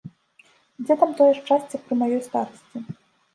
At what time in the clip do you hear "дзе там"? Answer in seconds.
0.85-1.11